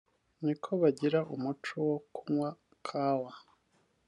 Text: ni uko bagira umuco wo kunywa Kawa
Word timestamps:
ni 0.43 0.51
uko 0.55 0.69
bagira 0.81 1.19
umuco 1.35 1.73
wo 1.87 1.97
kunywa 2.15 2.49
Kawa 2.85 3.31